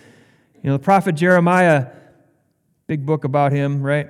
[0.61, 1.87] you know, the prophet Jeremiah,
[2.85, 4.07] big book about him, right?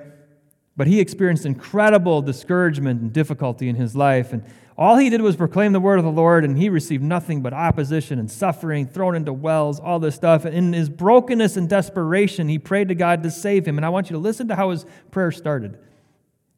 [0.76, 4.32] But he experienced incredible discouragement and difficulty in his life.
[4.32, 4.44] And
[4.76, 7.52] all he did was proclaim the word of the Lord, and he received nothing but
[7.52, 10.44] opposition and suffering, thrown into wells, all this stuff.
[10.44, 13.76] And in his brokenness and desperation, he prayed to God to save him.
[13.76, 15.78] And I want you to listen to how his prayer started.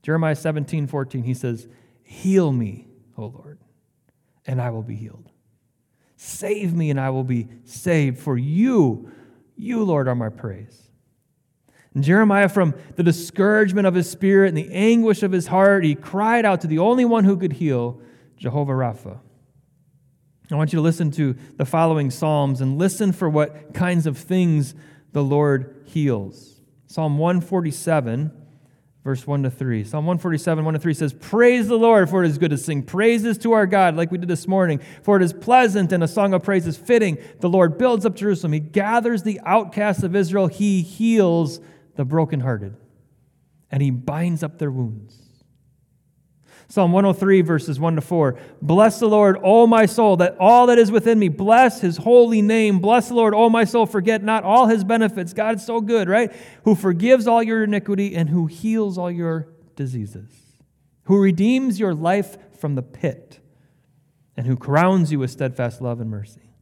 [0.02, 1.66] Jeremiah 17, 14, he says,
[2.02, 3.58] Heal me, O Lord,
[4.46, 5.29] and I will be healed.
[6.22, 8.18] Save me, and I will be saved.
[8.18, 9.10] For you,
[9.56, 10.90] you, Lord, are my praise.
[11.94, 15.94] And Jeremiah, from the discouragement of his spirit and the anguish of his heart, he
[15.94, 18.02] cried out to the only one who could heal,
[18.36, 19.18] Jehovah Rapha.
[20.50, 24.18] I want you to listen to the following Psalms and listen for what kinds of
[24.18, 24.74] things
[25.12, 26.60] the Lord heals.
[26.86, 28.30] Psalm 147,
[29.04, 29.84] verse 1 to 3.
[29.84, 32.82] Psalm 147, 1 to 3 says, Praise the Lord, for it is good to sing
[32.82, 34.80] praises to our God, like we did this morning.
[35.02, 37.18] For it is pleasant, and a song of praise is fitting.
[37.40, 38.52] The Lord builds up Jerusalem.
[38.52, 40.48] He gathers the outcasts of Israel.
[40.48, 41.60] He heals
[41.96, 42.76] the brokenhearted,
[43.70, 45.29] and he binds up their wounds.
[46.70, 48.38] Psalm 103, verses 1 to 4.
[48.62, 52.42] Bless the Lord, O my soul, that all that is within me, bless his holy
[52.42, 52.78] name.
[52.78, 55.32] Bless the Lord, O my soul, forget not all his benefits.
[55.32, 56.32] God's so good, right?
[56.62, 60.30] Who forgives all your iniquity and who heals all your diseases,
[61.04, 63.40] who redeems your life from the pit,
[64.36, 66.52] and who crowns you with steadfast love and mercy.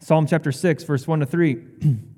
[0.00, 1.62] Psalm chapter 6, verse 1 to 3.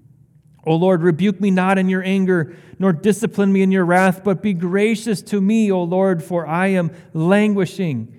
[0.67, 4.43] O Lord, rebuke me not in your anger, nor discipline me in your wrath, but
[4.43, 8.19] be gracious to me, O Lord, for I am languishing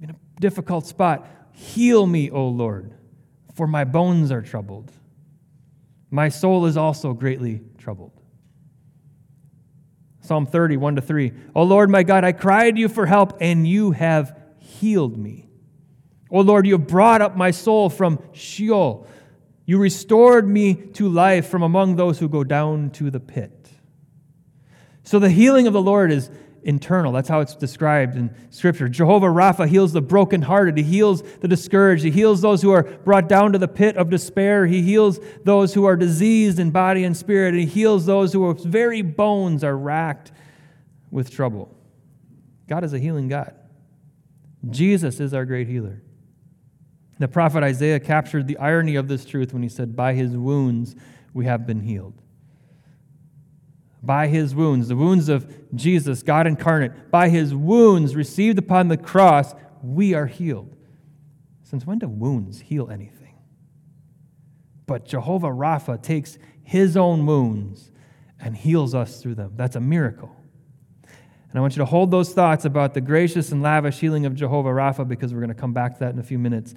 [0.00, 1.26] in a difficult spot.
[1.52, 2.94] Heal me, O Lord,
[3.54, 4.92] for my bones are troubled.
[6.10, 8.12] My soul is also greatly troubled.
[10.20, 11.32] Psalm 30, 1 to 3.
[11.56, 15.48] O Lord, my God, I cried to you for help, and you have healed me.
[16.30, 19.06] O Lord, you have brought up my soul from Sheol
[19.70, 23.70] you restored me to life from among those who go down to the pit.
[25.04, 26.28] So the healing of the Lord is
[26.64, 27.12] internal.
[27.12, 28.88] That's how it's described in Scripture.
[28.88, 30.76] Jehovah Rapha heals the brokenhearted.
[30.76, 32.02] He heals the discouraged.
[32.02, 34.66] He heals those who are brought down to the pit of despair.
[34.66, 37.50] He heals those who are diseased in body and spirit.
[37.50, 40.32] And he heals those whose very bones are racked
[41.12, 41.72] with trouble.
[42.68, 43.54] God is a healing God.
[44.68, 46.02] Jesus is our great healer.
[47.20, 50.96] The prophet Isaiah captured the irony of this truth when he said, By his wounds
[51.34, 52.14] we have been healed.
[54.02, 58.96] By his wounds, the wounds of Jesus, God incarnate, by his wounds received upon the
[58.96, 60.74] cross, we are healed.
[61.62, 63.34] Since when do wounds heal anything?
[64.86, 67.92] But Jehovah Rapha takes his own wounds
[68.40, 69.52] and heals us through them.
[69.56, 70.34] That's a miracle.
[71.50, 74.34] And I want you to hold those thoughts about the gracious and lavish healing of
[74.34, 76.74] Jehovah Rapha because we're going to come back to that in a few minutes.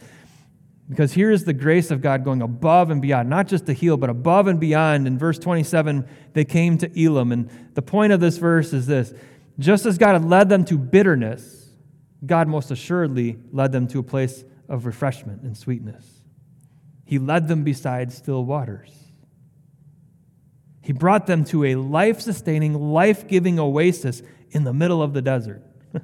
[0.90, 3.96] Because here is the grace of God going above and beyond, not just to heal,
[3.96, 5.08] but above and beyond.
[5.08, 7.32] In verse 27, they came to Elim.
[7.32, 9.14] And the point of this verse is this
[9.60, 11.70] just as God had led them to bitterness,
[12.26, 16.06] God most assuredly led them to a place of refreshment and sweetness.
[17.06, 18.92] He led them beside still waters.
[20.82, 25.22] He brought them to a life sustaining, life giving oasis in the middle of the
[25.22, 25.62] desert.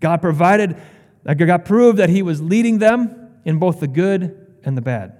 [0.00, 0.76] God provided,
[1.24, 5.16] God proved that He was leading them in both the good and the bad.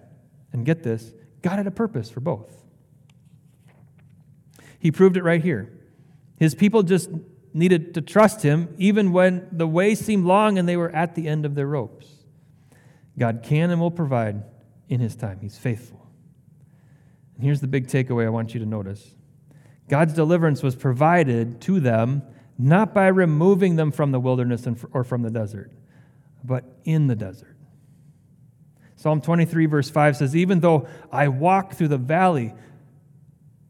[0.53, 2.63] And get this God had a purpose for both.
[4.79, 5.73] He proved it right here.
[6.37, 7.09] His people just
[7.55, 11.27] needed to trust him even when the way seemed long and they were at the
[11.27, 12.07] end of their ropes.
[13.19, 14.43] God can and will provide
[14.91, 15.39] in his time.
[15.41, 16.07] He's faithful.
[17.35, 19.15] And here's the big takeaway I want you to notice
[19.89, 22.23] God's deliverance was provided to them
[22.59, 25.73] not by removing them from the wilderness or from the desert,
[26.45, 27.58] but in the desert.
[28.99, 32.53] Psalm 23, verse 5 says, Even though I walk through the valley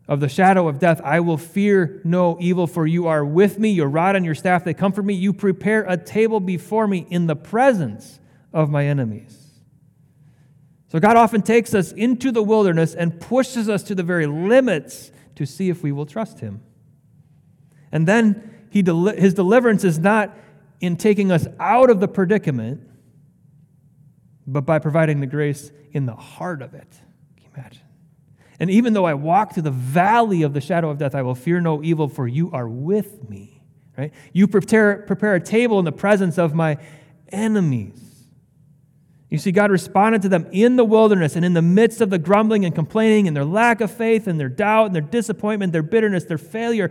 [0.08, 3.68] of the shadow of death, I will fear no evil, for you are with me.
[3.68, 5.12] Your rod and your staff, they comfort me.
[5.12, 8.20] You prepare a table before me in the presence
[8.54, 9.60] of my enemies.
[10.90, 15.12] So God often takes us into the wilderness and pushes us to the very limits
[15.34, 16.62] to see if we will trust Him.
[17.92, 20.34] And then he His deliverance is not
[20.80, 22.87] in taking us out of the predicament
[24.48, 26.90] but by providing the grace in the heart of it.
[27.36, 27.82] Can you imagine?
[28.58, 31.34] And even though I walk through the valley of the shadow of death, I will
[31.34, 33.62] fear no evil, for you are with me.
[33.96, 34.12] Right?
[34.32, 36.78] You prepare, prepare a table in the presence of my
[37.30, 38.00] enemies.
[39.28, 42.18] You see, God responded to them in the wilderness and in the midst of the
[42.18, 45.82] grumbling and complaining and their lack of faith and their doubt and their disappointment, their
[45.82, 46.90] bitterness, their failure.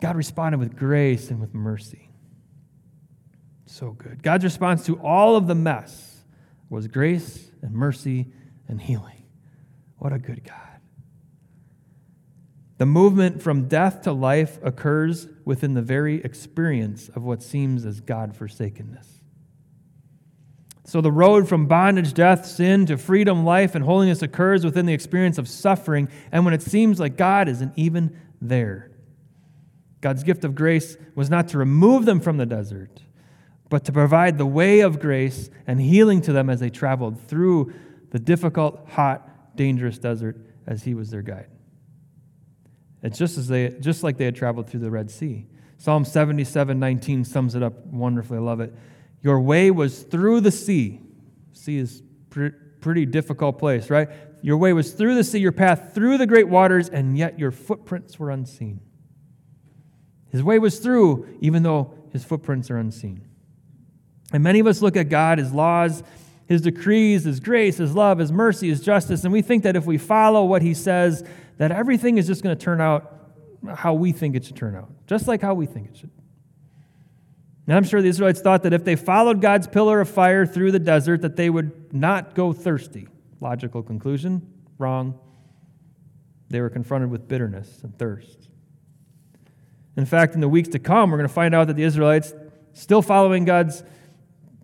[0.00, 2.10] God responded with grace and with mercy.
[3.66, 4.22] So good.
[4.22, 6.07] God's response to all of the mess
[6.70, 8.26] was grace and mercy
[8.68, 9.24] and healing.
[9.98, 10.54] What a good God.
[12.78, 18.00] The movement from death to life occurs within the very experience of what seems as
[18.00, 19.18] God forsakenness.
[20.84, 24.94] So, the road from bondage, death, sin to freedom, life, and holiness occurs within the
[24.94, 28.90] experience of suffering, and when it seems like God isn't even there.
[30.00, 33.02] God's gift of grace was not to remove them from the desert,
[33.68, 37.72] but to provide the way of grace and healing to them as they traveled through
[38.10, 41.48] the difficult, hot, dangerous desert as he was their guide.
[43.02, 45.46] It's just, as they, just like they had traveled through the Red Sea.
[45.76, 48.38] Psalm 77 19 sums it up wonderfully.
[48.38, 48.74] I love it.
[49.22, 51.00] Your way was through the sea.
[51.52, 52.50] Sea is pre-
[52.80, 54.08] pretty difficult place, right?
[54.42, 57.50] Your way was through the sea, your path through the great waters, and yet your
[57.50, 58.80] footprints were unseen.
[60.30, 63.27] His way was through, even though his footprints are unseen.
[64.32, 66.02] And many of us look at God, his laws,
[66.46, 69.86] his decrees, his grace, his love, his mercy, his justice, and we think that if
[69.86, 71.22] we follow what he says,
[71.58, 73.14] that everything is just going to turn out
[73.74, 76.10] how we think it should turn out, just like how we think it should.
[77.66, 80.72] And I'm sure the Israelites thought that if they followed God's pillar of fire through
[80.72, 83.08] the desert, that they would not go thirsty.
[83.40, 85.18] Logical conclusion, wrong.
[86.48, 88.48] They were confronted with bitterness and thirst.
[89.98, 92.32] In fact, in the weeks to come, we're going to find out that the Israelites,
[92.72, 93.82] still following God's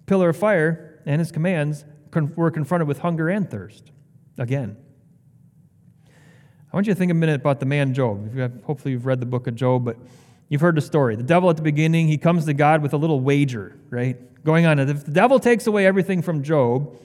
[0.07, 1.85] pillar of fire and his commands,
[2.37, 3.91] were confronted with hunger and thirst
[4.39, 4.77] again.
[6.73, 8.65] I want you to think a minute about the man Job.
[8.65, 9.97] hopefully, you've read the book of Job, but
[10.49, 11.15] you've heard the story.
[11.15, 14.17] The devil at the beginning, he comes to God with a little wager, right?
[14.45, 14.79] Going on.
[14.79, 16.97] If the devil takes away everything from Job,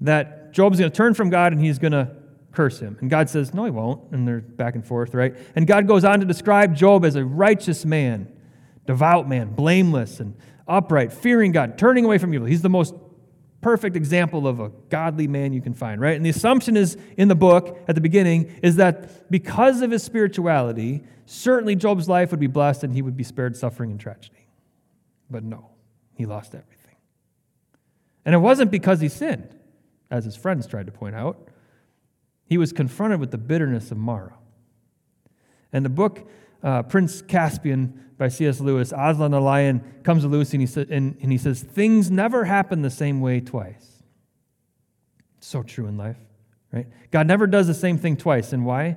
[0.00, 2.14] that Job's going to turn from God and he's going to
[2.52, 2.96] curse him.
[3.00, 4.12] And God says, No, he won't.
[4.12, 5.34] And they're back and forth, right?
[5.54, 8.32] And God goes on to describe Job as a righteous man,
[8.86, 12.46] devout man, blameless and upright, fearing God, turning away from evil.
[12.46, 12.94] He's the most
[13.60, 16.16] perfect example of a godly man you can find, right?
[16.16, 20.02] And the assumption is in the book at the beginning is that because of his
[20.02, 24.46] spirituality, certainly Job's life would be blessed and he would be spared suffering and tragedy.
[25.30, 25.70] But no,
[26.14, 26.96] he lost everything.
[28.24, 29.54] And it wasn't because he sinned,
[30.10, 31.48] as his friends tried to point out.
[32.44, 34.34] He was confronted with the bitterness of Marah.
[35.72, 36.28] And the book,
[36.62, 38.60] uh, Prince Caspian, by C.S.
[38.60, 42.10] Lewis, Aslan the lion comes to Lucy and he, sa- and, and he says, Things
[42.10, 44.02] never happen the same way twice.
[45.40, 46.16] So true in life,
[46.72, 46.86] right?
[47.10, 48.52] God never does the same thing twice.
[48.52, 48.96] And why?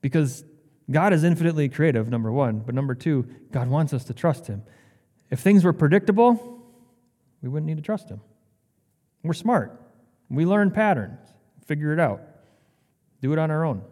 [0.00, 0.44] Because
[0.90, 2.58] God is infinitely creative, number one.
[2.58, 4.62] But number two, God wants us to trust Him.
[5.30, 6.60] If things were predictable,
[7.40, 8.20] we wouldn't need to trust Him.
[9.22, 9.80] We're smart.
[10.28, 11.20] We learn patterns,
[11.66, 12.20] figure it out,
[13.22, 13.82] do it on our own.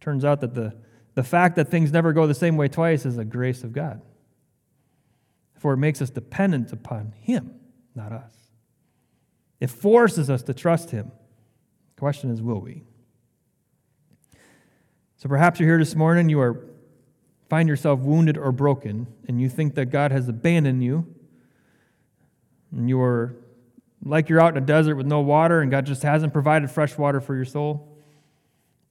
[0.00, 0.74] Turns out that the
[1.20, 4.00] the fact that things never go the same way twice is a grace of God.
[5.58, 7.56] For it makes us dependent upon Him,
[7.94, 8.32] not us.
[9.60, 11.12] It forces us to trust Him.
[11.94, 12.84] The question is, will we?
[15.18, 16.64] So perhaps you're here this morning, you are
[17.50, 21.06] find yourself wounded or broken, and you think that God has abandoned you,
[22.74, 23.36] and you are
[24.02, 26.96] like you're out in a desert with no water, and God just hasn't provided fresh
[26.96, 27.94] water for your soul.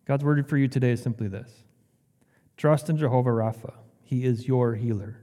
[0.05, 1.63] God's word for you today is simply this
[2.59, 3.71] Trust in Jehovah Rapha.
[4.03, 5.21] He is your healer.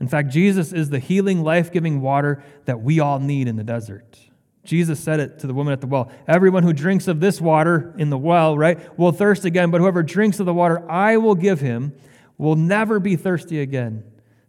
[0.00, 3.62] In fact, Jesus is the healing, life giving water that we all need in the
[3.62, 4.18] desert.
[4.64, 7.94] Jesus said it to the woman at the well Everyone who drinks of this water
[7.98, 11.34] in the well, right, will thirst again, but whoever drinks of the water I will
[11.34, 11.92] give him
[12.38, 14.02] will never be thirsty again.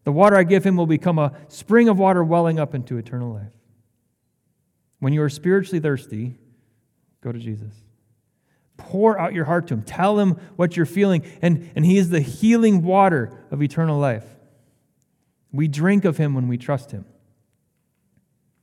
[0.05, 3.33] The water I give him will become a spring of water welling up into eternal
[3.33, 3.51] life.
[4.99, 6.37] When you are spiritually thirsty,
[7.21, 7.73] go to Jesus.
[8.77, 9.83] Pour out your heart to Him.
[9.83, 11.23] Tell Him what you're feeling.
[11.41, 14.25] And, and He is the healing water of eternal life.
[15.51, 17.05] We drink of Him when we trust Him.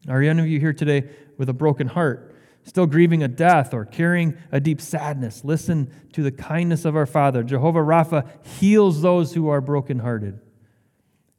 [0.09, 3.85] Are any of you here today with a broken heart, still grieving a death or
[3.85, 5.44] carrying a deep sadness?
[5.44, 7.42] Listen to the kindness of our Father.
[7.42, 10.40] Jehovah Rapha heals those who are brokenhearted.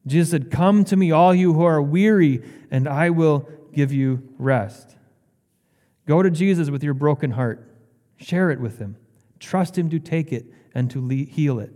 [0.06, 4.24] Jesus said, Come to me, all you who are weary, and I will give you
[4.38, 4.96] rest.
[6.08, 7.70] Go to Jesus with your broken heart.
[8.24, 8.96] Share it with Him.
[9.40, 11.74] Trust Him to take it and to heal it.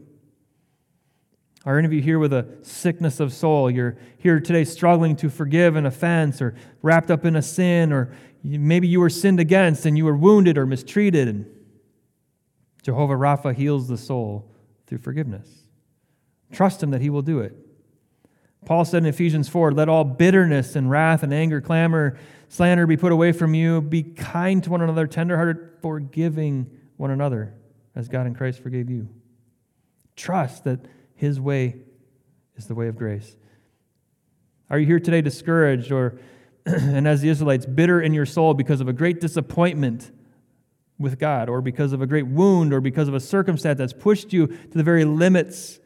[1.66, 3.70] Are any of you here with a sickness of soul?
[3.70, 8.14] You're here today struggling to forgive an offense or wrapped up in a sin, or
[8.42, 11.28] maybe you were sinned against and you were wounded or mistreated.
[11.28, 11.46] And
[12.84, 14.50] Jehovah Rapha heals the soul
[14.86, 15.50] through forgiveness.
[16.54, 17.54] Trust Him that He will do it.
[18.66, 22.96] Paul said in Ephesians 4 Let all bitterness and wrath and anger, clamor, slander be
[22.96, 23.82] put away from you.
[23.82, 27.54] Be kind to one another, tenderhearted, forgiving one another
[27.96, 29.10] as God in Christ forgave you.
[30.16, 30.80] Trust that
[31.16, 31.78] His way
[32.56, 33.36] is the way of grace.
[34.70, 36.20] Are you here today discouraged or,
[36.66, 40.12] and as the Israelites, bitter in your soul because of a great disappointment
[41.00, 44.34] with God or because of a great wound or because of a circumstance that's pushed
[44.34, 45.80] you to the very limits?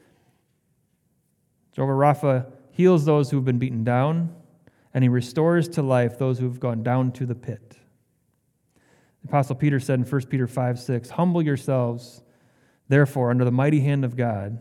[1.74, 4.34] Jehovah Rapha heals those who have been beaten down,
[4.94, 7.78] and he restores to life those who have gone down to the pit.
[9.22, 12.22] The Apostle Peter said in 1 Peter 5 6, Humble yourselves,
[12.88, 14.60] therefore, under the mighty hand of God,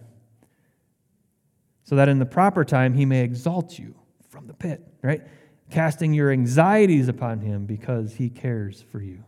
[1.82, 3.94] so that in the proper time he may exalt you
[4.28, 5.22] from the pit, right?
[5.70, 9.24] Casting your anxieties upon him because he cares for you.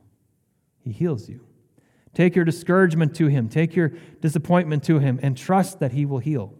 [0.80, 1.46] He heals you.
[2.14, 6.18] Take your discouragement to him, take your disappointment to him, and trust that he will
[6.18, 6.54] heal.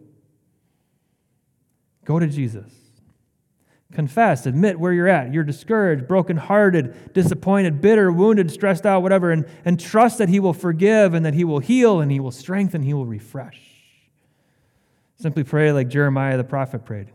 [2.05, 2.82] Go to Jesus.
[3.93, 5.31] Confess, admit where you're at.
[5.31, 10.53] You're discouraged, brokenhearted, disappointed, bitter, wounded, stressed out, whatever, and, and trust that He will
[10.53, 13.59] forgive and that He will heal and He will strengthen, He will refresh.
[15.15, 17.11] Simply pray like Jeremiah the prophet prayed.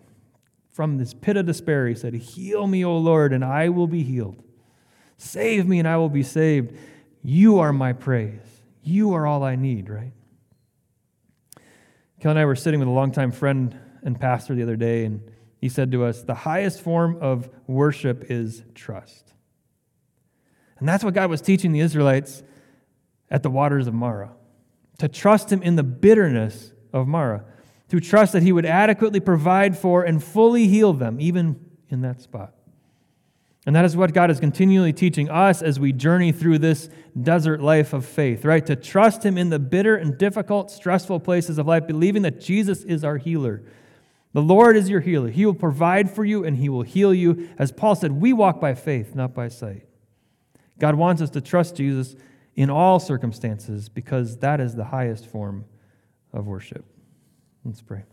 [0.70, 4.04] From this pit of despair, he said, Heal me, O Lord, and I will be
[4.04, 4.42] healed.
[5.16, 6.74] Save me, and I will be saved.
[7.24, 8.40] You are my praise.
[8.82, 10.12] You are all I need, right?
[12.20, 15.20] Kel and I were sitting with a longtime friend and pastor the other day, and
[15.60, 19.32] he said to us, The highest form of worship is trust.
[20.78, 22.42] And that's what God was teaching the Israelites
[23.30, 24.30] at the waters of Marah
[24.98, 27.44] to trust Him in the bitterness of Marah
[27.88, 32.20] to trust that He would adequately provide for and fully heal them, even in that
[32.20, 32.54] spot.
[33.66, 36.88] And that is what God is continually teaching us as we journey through this
[37.20, 38.64] desert life of faith, right?
[38.66, 42.84] To trust Him in the bitter and difficult, stressful places of life, believing that Jesus
[42.84, 43.62] is our healer.
[44.32, 45.30] The Lord is your healer.
[45.30, 47.48] He will provide for you and He will heal you.
[47.58, 49.84] As Paul said, we walk by faith, not by sight.
[50.78, 52.14] God wants us to trust Jesus
[52.54, 55.64] in all circumstances because that is the highest form
[56.32, 56.84] of worship.
[57.64, 58.04] Let's pray.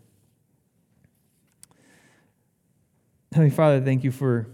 [3.31, 4.47] Heavenly Father, thank you for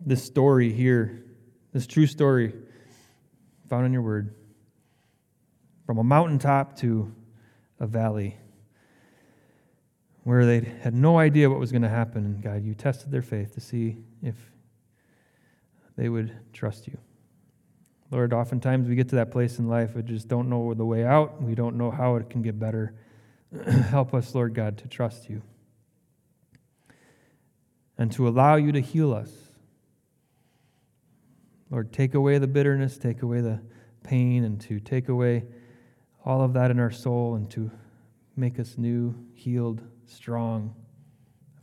[0.00, 1.24] this story here,
[1.72, 2.52] this true story
[3.68, 4.34] found in your word.
[5.86, 7.14] From a mountaintop to
[7.78, 8.36] a valley
[10.24, 12.24] where they had no idea what was going to happen.
[12.24, 14.36] And God, you tested their faith to see if
[15.96, 16.96] they would trust you.
[18.10, 21.04] Lord, oftentimes we get to that place in life, we just don't know the way
[21.04, 21.42] out.
[21.42, 22.94] We don't know how it can get better.
[23.88, 25.42] Help us, Lord God, to trust you
[27.98, 29.30] and to allow you to heal us.
[31.70, 33.60] Lord, take away the bitterness, take away the
[34.02, 35.44] pain, and to take away
[36.24, 37.70] all of that in our soul and to
[38.36, 40.74] make us new, healed, strong,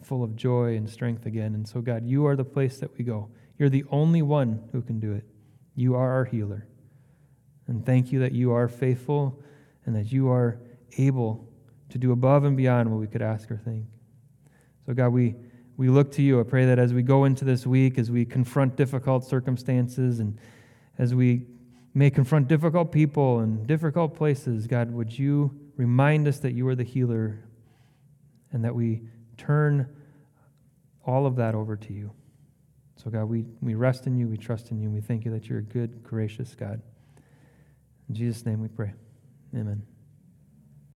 [0.03, 1.53] full of joy and strength again.
[1.55, 3.29] And so, God, you are the place that we go.
[3.57, 5.23] You're the only one who can do it.
[5.75, 6.67] You are our healer.
[7.67, 9.39] And thank you that you are faithful
[9.85, 10.59] and that you are
[10.97, 11.47] able
[11.89, 13.85] to do above and beyond what we could ask or think.
[14.85, 15.35] So, God, we,
[15.77, 16.39] we look to you.
[16.39, 20.39] I pray that as we go into this week, as we confront difficult circumstances, and
[20.97, 21.45] as we
[21.93, 26.75] may confront difficult people and difficult places, God, would you remind us that you are
[26.75, 27.39] the healer
[28.51, 29.01] and that we
[29.37, 29.87] turn
[31.05, 32.11] all of that over to you.
[32.95, 35.31] So, God, we, we rest in you, we trust in you, and we thank you
[35.31, 36.81] that you're a good, gracious God.
[38.09, 38.93] In Jesus' name we pray.
[39.55, 39.88] Amen.